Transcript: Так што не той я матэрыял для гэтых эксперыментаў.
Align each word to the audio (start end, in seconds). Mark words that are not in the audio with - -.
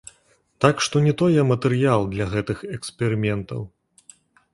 Так 0.63 0.75
што 0.85 0.95
не 1.07 1.11
той 1.21 1.35
я 1.39 1.43
матэрыял 1.51 2.01
для 2.13 2.25
гэтых 2.33 2.57
эксперыментаў. 2.79 3.61